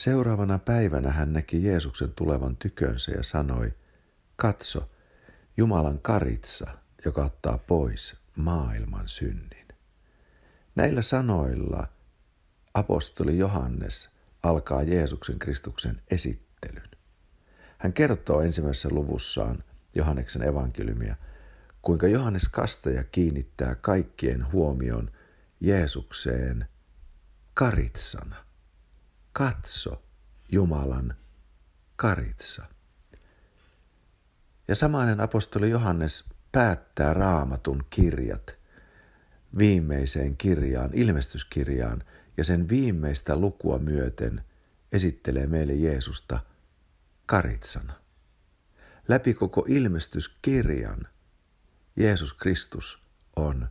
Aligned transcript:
Seuraavana 0.00 0.58
päivänä 0.58 1.10
hän 1.10 1.32
näki 1.32 1.64
Jeesuksen 1.64 2.12
tulevan 2.12 2.56
tykönsä 2.56 3.12
ja 3.12 3.22
sanoi, 3.22 3.72
katso, 4.36 4.90
Jumalan 5.56 5.98
karitsa, 5.98 6.66
joka 7.04 7.24
ottaa 7.24 7.58
pois 7.58 8.16
maailman 8.36 9.08
synnin. 9.08 9.68
Näillä 10.74 11.02
sanoilla 11.02 11.86
apostoli 12.74 13.38
Johannes 13.38 14.10
alkaa 14.42 14.82
Jeesuksen 14.82 15.38
Kristuksen 15.38 16.02
esittelyn. 16.10 16.90
Hän 17.78 17.92
kertoo 17.92 18.40
ensimmäisessä 18.40 18.88
luvussaan 18.92 19.64
Johanneksen 19.94 20.42
evankeliumia, 20.42 21.16
kuinka 21.82 22.08
Johannes 22.08 22.48
Kastaja 22.48 23.04
kiinnittää 23.04 23.74
kaikkien 23.74 24.52
huomion 24.52 25.10
Jeesukseen 25.60 26.66
karitsana. 27.54 28.49
Katso 29.32 30.02
Jumalan 30.52 31.14
karitsa. 31.96 32.64
Ja 34.68 34.74
samainen 34.74 35.20
apostoli 35.20 35.70
Johannes 35.70 36.24
päättää 36.52 37.14
raamatun 37.14 37.84
kirjat 37.90 38.60
viimeiseen 39.58 40.36
kirjaan, 40.36 40.90
ilmestyskirjaan, 40.92 42.04
ja 42.36 42.44
sen 42.44 42.68
viimeistä 42.68 43.36
lukua 43.36 43.78
myöten 43.78 44.44
esittelee 44.92 45.46
meille 45.46 45.74
Jeesusta 45.74 46.40
karitsana. 47.26 47.92
Läpi 49.08 49.34
koko 49.34 49.64
ilmestyskirjan 49.68 51.08
Jeesus 51.96 52.32
Kristus 52.34 53.02
on 53.36 53.68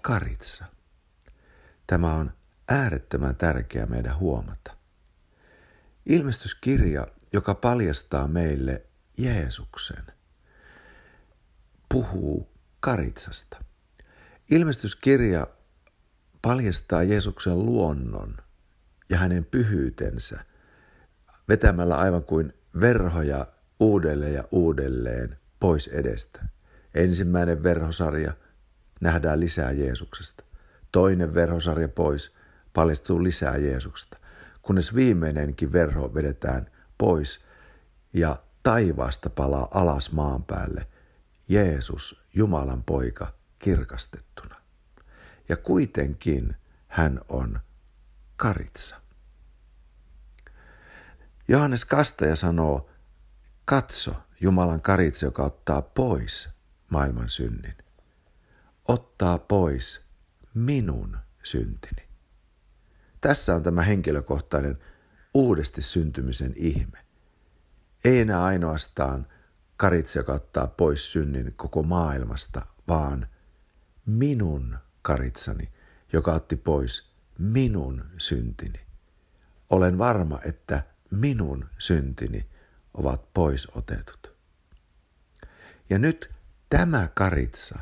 karitsa. 0.00 0.64
Tämä 1.86 2.14
on 2.14 2.32
äärettömän 2.68 3.36
tärkeää 3.36 3.86
meidän 3.86 4.18
huomata. 4.18 4.76
Ilmestyskirja, 6.06 7.06
joka 7.32 7.54
paljastaa 7.54 8.28
meille 8.28 8.82
Jeesuksen, 9.18 10.04
puhuu 11.88 12.48
karitsasta. 12.80 13.58
Ilmestyskirja 14.50 15.46
paljastaa 16.42 17.02
Jeesuksen 17.02 17.66
luonnon 17.66 18.36
ja 19.08 19.18
hänen 19.18 19.44
pyhyytensä 19.44 20.44
vetämällä 21.48 21.96
aivan 21.96 22.24
kuin 22.24 22.52
verhoja 22.80 23.46
uudelleen 23.80 24.34
ja 24.34 24.44
uudelleen 24.50 25.38
pois 25.60 25.88
edestä. 25.88 26.44
Ensimmäinen 26.94 27.62
verhosarja 27.62 28.32
nähdään 29.00 29.40
lisää 29.40 29.72
Jeesuksesta. 29.72 30.44
Toinen 30.92 31.34
verhosarja 31.34 31.88
pois 31.88 32.35
paljastuu 32.76 33.22
lisää 33.22 33.56
Jeesuksesta, 33.56 34.18
kunnes 34.62 34.94
viimeinenkin 34.94 35.72
verho 35.72 36.14
vedetään 36.14 36.70
pois 36.98 37.40
ja 38.12 38.36
taivaasta 38.62 39.30
palaa 39.30 39.68
alas 39.70 40.12
maan 40.12 40.44
päälle 40.44 40.86
Jeesus, 41.48 42.24
Jumalan 42.34 42.82
poika, 42.82 43.32
kirkastettuna. 43.58 44.56
Ja 45.48 45.56
kuitenkin 45.56 46.56
hän 46.88 47.20
on 47.28 47.60
karitsa. 48.36 49.00
Johannes 51.48 51.84
Kastaja 51.84 52.36
sanoo, 52.36 52.90
katso 53.64 54.14
Jumalan 54.40 54.80
karitsa, 54.80 55.26
joka 55.26 55.42
ottaa 55.42 55.82
pois 55.82 56.48
maailman 56.90 57.28
synnin. 57.28 57.74
Ottaa 58.88 59.38
pois 59.38 60.04
minun 60.54 61.18
syntini. 61.42 62.05
Tässä 63.26 63.54
on 63.54 63.62
tämä 63.62 63.82
henkilökohtainen 63.82 64.78
uudesti 65.34 65.82
syntymisen 65.82 66.52
ihme. 66.56 66.98
Ei 68.04 68.20
enää 68.20 68.44
ainoastaan 68.44 69.26
karitsa, 69.76 70.18
joka 70.18 70.32
ottaa 70.32 70.66
pois 70.66 71.12
synnin 71.12 71.54
koko 71.56 71.82
maailmasta, 71.82 72.66
vaan 72.88 73.26
minun 74.06 74.78
karitsani, 75.02 75.72
joka 76.12 76.32
otti 76.32 76.56
pois 76.56 77.10
minun 77.38 78.04
syntini. 78.18 78.86
Olen 79.70 79.98
varma, 79.98 80.40
että 80.44 80.82
minun 81.10 81.64
syntini 81.78 82.46
ovat 82.94 83.34
pois 83.34 83.68
otetut. 83.74 84.36
Ja 85.90 85.98
nyt 85.98 86.30
tämä 86.70 87.08
karitsa 87.14 87.78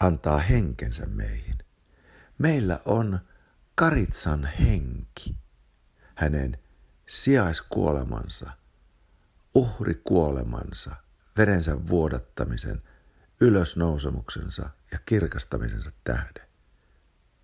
antaa 0.00 0.38
henkensä 0.38 1.06
meihin. 1.06 1.58
Meillä 2.38 2.80
on 2.84 3.20
karitsan 3.74 4.44
henki, 4.44 5.36
hänen 6.14 6.58
sijaiskuolemansa, 7.06 8.50
uhrikuolemansa, 9.54 10.96
verensä 11.36 11.86
vuodattamisen, 11.86 12.82
ylösnousemuksensa 13.40 14.70
ja 14.92 14.98
kirkastamisensa 15.06 15.92
tähden. 16.04 16.48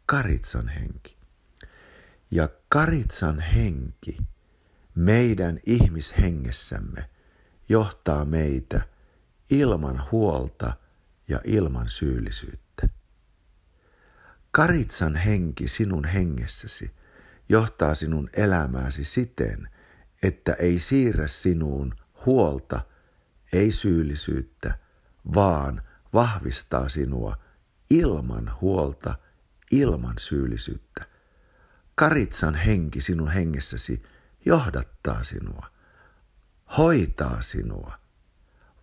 Karitsan 0.06 0.69
henki. 0.69 1.17
Ja 2.31 2.49
karitsan 2.69 3.41
henki 3.41 4.19
meidän 4.94 5.59
ihmishengessämme 5.67 7.11
johtaa 7.69 8.25
meitä 8.25 8.81
ilman 9.50 10.05
huolta 10.12 10.72
ja 11.28 11.41
ilman 11.44 11.88
syyllisyyttä. 11.88 12.88
Karitsan 14.58 15.16
henki 15.16 15.69
sinun 15.69 16.04
hengessäsi 16.04 16.91
johtaa 17.48 17.94
sinun 17.94 18.30
elämääsi 18.32 19.04
siten, 19.04 19.69
että 20.22 20.52
ei 20.52 20.78
siirrä 20.78 21.26
sinuun 21.26 21.94
huolta, 22.26 22.80
ei 23.52 23.72
syyllisyyttä, 23.72 24.78
vaan 25.34 25.82
vahvistaa 26.12 26.88
sinua 26.88 27.36
ilman 27.91 28.52
huolta, 28.60 29.19
ilman 29.70 30.14
syyllisyyttä. 30.19 31.04
Karitsan 31.94 32.54
henki 32.54 33.00
sinun 33.00 33.30
hengessäsi 33.30 34.02
johdattaa 34.44 35.25
sinua, 35.25 35.66
hoitaa 36.78 37.42
sinua, 37.42 37.92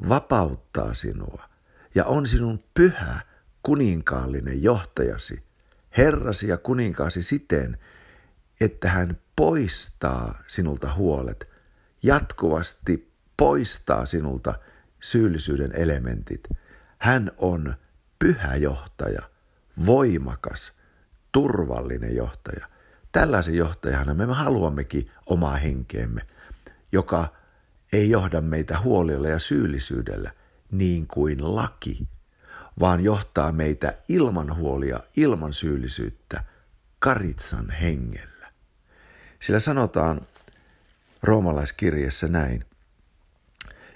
vapauttaa 0.09 0.93
sinua 0.93 1.49
ja 1.95 2.05
on 2.05 2.27
sinun 2.27 2.63
pyhä 2.73 3.19
kuninkaallinen 3.63 4.63
johtajasi, 4.63 5.44
herrasi 5.97 6.47
ja 6.47 6.57
kuninkaasi 6.57 7.23
siten, 7.23 7.77
että 8.59 8.89
hän 8.89 9.17
poistaa 9.35 10.43
sinulta 10.47 10.93
huolet, 10.93 11.47
jatkuvasti 12.03 13.11
poistaa 13.37 14.05
sinulta 14.05 14.53
syyllisyyden 14.99 15.71
elementit. 15.75 16.49
Hän 16.97 17.31
on 17.37 17.73
pyhä 18.19 18.55
johtaja, 18.55 19.21
voimakas, 19.85 20.73
turvallinen 21.31 22.15
johtaja. 22.15 22.67
Tällaisen 23.11 23.55
johtajana 23.55 24.13
me 24.13 24.25
haluammekin 24.25 25.11
omaa 25.25 25.55
henkeemme, 25.55 26.21
joka 26.91 27.33
ei 27.93 28.09
johda 28.09 28.41
meitä 28.41 28.79
huolilla 28.79 29.27
ja 29.27 29.39
syyllisyydellä 29.39 30.31
niin 30.71 31.07
kuin 31.07 31.55
laki, 31.55 32.07
vaan 32.79 33.03
johtaa 33.03 33.51
meitä 33.51 33.97
ilman 34.07 34.55
huolia, 34.55 34.99
ilman 35.17 35.53
syyllisyyttä, 35.53 36.43
karitsan 36.99 37.69
hengellä. 37.69 38.51
Sillä 39.41 39.59
sanotaan 39.59 40.27
roomalaiskirjassa 41.23 42.27
näin. 42.27 42.65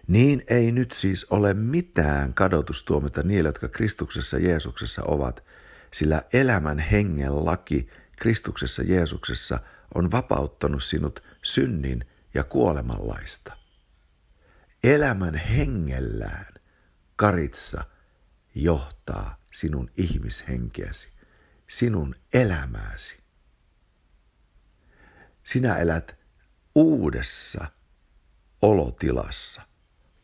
Niin 0.07 0.41
ei 0.47 0.71
nyt 0.71 0.91
siis 0.91 1.25
ole 1.29 1.53
mitään 1.53 2.33
kadotustuomita 2.33 3.23
niille, 3.23 3.49
jotka 3.49 3.67
Kristuksessa 3.67 4.37
Jeesuksessa 4.37 5.03
ovat, 5.03 5.43
sillä 5.93 6.21
elämän 6.33 6.79
hengen 6.79 7.45
laki 7.45 7.89
Kristuksessa 8.15 8.83
Jeesuksessa 8.83 9.59
on 9.95 10.11
vapauttanut 10.11 10.83
sinut 10.83 11.23
synnin 11.43 12.05
ja 12.33 12.43
kuolemanlaista. 12.43 13.53
Elämän 14.83 15.35
hengellään 15.35 16.53
karitsa 17.15 17.83
johtaa 18.55 19.37
sinun 19.51 19.91
ihmishenkeäsi, 19.97 21.11
sinun 21.67 22.15
elämääsi. 22.33 23.23
Sinä 25.43 25.77
elät 25.77 26.19
uudessa 26.75 27.65
olotilassa, 28.61 29.61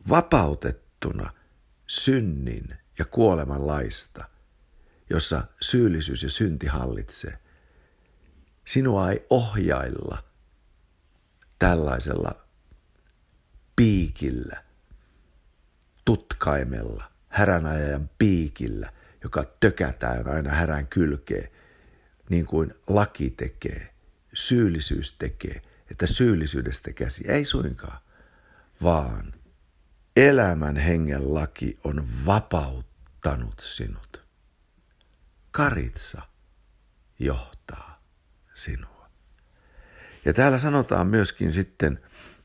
vapautettuna 0.08 1.32
synnin 1.86 2.78
ja 2.98 3.04
kuoleman 3.04 3.66
laista, 3.66 4.28
jossa 5.10 5.46
syyllisyys 5.60 6.22
ja 6.22 6.30
synti 6.30 6.66
hallitsee. 6.66 7.38
Sinua 8.64 9.10
ei 9.10 9.26
ohjailla 9.30 10.24
tällaisella 11.58 12.46
piikillä, 13.76 14.64
tutkaimella, 16.04 17.15
häränäjän 17.36 18.10
piikillä, 18.18 18.92
joka 19.22 19.44
tökätään 19.60 20.28
aina 20.28 20.50
härän 20.50 20.86
kylkeen, 20.86 21.50
niin 22.30 22.46
kuin 22.46 22.74
laki 22.88 23.30
tekee, 23.30 23.94
syyllisyys 24.34 25.12
tekee, 25.12 25.62
että 25.90 26.06
syyllisyydestä 26.06 26.92
käsi. 26.92 27.24
Ei 27.28 27.44
suinkaan, 27.44 27.98
vaan 28.82 29.34
elämän 30.16 30.76
hengen 30.76 31.34
laki 31.34 31.78
on 31.84 32.06
vapauttanut 32.26 33.60
sinut. 33.60 34.22
Karitsa 35.50 36.22
johtaa 37.18 38.02
sinua. 38.54 39.10
Ja 40.24 40.32
täällä 40.32 40.58
sanotaan 40.58 41.06
myöskin 41.06 41.52
sitten 41.52 42.00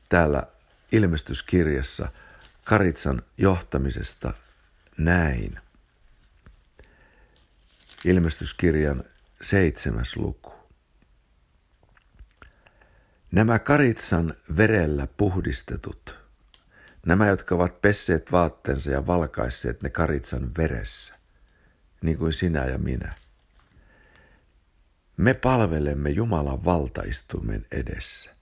täällä 0.08 0.42
ilmestyskirjassa 0.92 2.08
Karitsan 2.64 3.22
johtamisesta 3.38 4.32
näin. 5.04 5.60
Ilmestyskirjan 8.04 9.04
seitsemäs 9.42 10.16
luku. 10.16 10.52
Nämä 13.32 13.58
Karitsan 13.58 14.34
verellä 14.56 15.06
puhdistetut, 15.16 16.18
nämä 17.06 17.26
jotka 17.26 17.54
ovat 17.54 17.80
pesseet 17.80 18.32
vaatteensa 18.32 18.90
ja 18.90 19.06
valkaisseet 19.06 19.82
ne 19.82 19.90
Karitsan 19.90 20.50
veressä, 20.58 21.18
niin 22.02 22.18
kuin 22.18 22.32
sinä 22.32 22.64
ja 22.64 22.78
minä. 22.78 23.14
Me 25.16 25.34
palvelemme 25.34 26.10
Jumalan 26.10 26.64
valtaistumen 26.64 27.66
edessä. 27.72 28.36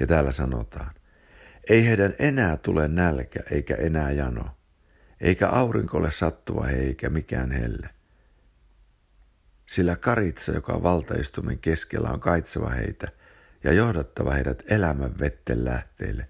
Ja 0.00 0.06
täällä 0.06 0.32
sanotaan, 0.32 0.94
ei 1.70 1.86
heidän 1.86 2.14
enää 2.18 2.56
tule 2.56 2.88
nälkä 2.88 3.40
eikä 3.50 3.74
enää 3.74 4.10
jano, 4.10 4.56
eikä 5.20 5.48
aurinkolle 5.48 6.10
sattua 6.10 6.66
he 6.66 6.76
eikä 6.76 7.10
mikään 7.10 7.50
helle. 7.50 7.88
Sillä 9.66 9.96
karitsa, 9.96 10.52
joka 10.52 10.72
on 10.72 10.82
keskellä, 11.58 12.10
on 12.10 12.20
kaitseva 12.20 12.70
heitä 12.70 13.08
ja 13.64 13.72
johdattava 13.72 14.34
heidät 14.34 14.62
elämän 14.70 15.18
vetten 15.18 15.64
lähteille, 15.64 16.28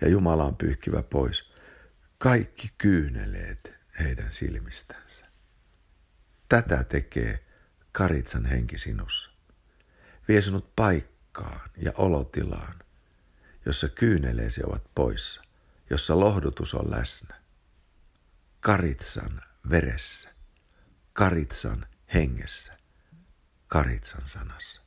ja 0.00 0.08
Jumala 0.08 0.44
on 0.44 0.56
pyyhkivä 0.56 1.02
pois 1.02 1.52
kaikki 2.18 2.72
kyyneleet 2.78 3.74
heidän 3.98 4.32
silmistänsä. 4.32 5.26
Tätä 6.48 6.84
tekee 6.84 7.44
karitsan 7.92 8.44
henki 8.44 8.78
sinussa. 8.78 9.30
Vie 10.28 10.40
sinut 10.40 10.76
paikkaan 10.76 11.70
ja 11.76 11.92
olotilaan, 11.96 12.74
jossa 13.66 13.88
kyyneleesi 13.88 14.60
ovat 14.64 14.82
poissa, 14.94 15.42
jossa 15.90 16.20
lohdutus 16.20 16.74
on 16.74 16.90
läsnä. 16.90 17.42
Karitsan 18.60 19.42
veressä, 19.70 20.30
karitsan 21.12 21.86
hengessä, 22.14 22.78
karitsan 23.68 24.22
sanassa. 24.28 24.81